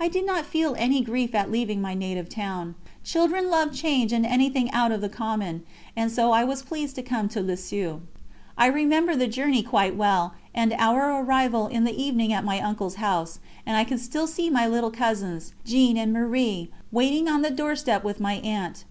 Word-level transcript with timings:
I 0.00 0.08
did 0.08 0.24
not 0.24 0.46
feel 0.46 0.74
any 0.78 1.02
grief 1.02 1.34
at 1.34 1.50
leaving 1.52 1.82
my 1.82 1.92
native 1.92 2.30
town: 2.30 2.74
children 3.04 3.50
love 3.50 3.70
change 3.70 4.14
and 4.14 4.24
anything 4.24 4.70
out 4.70 4.92
of 4.92 5.02
the 5.02 5.10
common, 5.10 5.62
and 5.94 6.10
so 6.10 6.32
I 6.32 6.42
was 6.42 6.62
pleased 6.62 6.94
to 6.94 7.02
come 7.02 7.28
to 7.28 7.42
Lisieux. 7.42 8.00
I 8.56 8.64
remember 8.64 9.14
the 9.14 9.26
journey 9.26 9.62
quite 9.62 9.94
well, 9.94 10.32
and 10.54 10.72
our 10.78 11.20
arrival 11.22 11.66
in 11.66 11.84
the 11.84 11.92
evening 12.02 12.32
at 12.32 12.46
my 12.46 12.60
uncle's 12.60 12.94
house, 12.94 13.40
and 13.66 13.76
I 13.76 13.84
can 13.84 13.98
still 13.98 14.26
see 14.26 14.48
my 14.48 14.66
little 14.66 14.90
cousins, 14.90 15.52
Jeanne 15.66 15.98
and 15.98 16.14
Marie, 16.14 16.70
waiting 16.90 17.28
on 17.28 17.42
the 17.42 17.50
doorstep 17.50 18.02
with 18.02 18.20
my 18.20 18.36
aunt. 18.36 18.84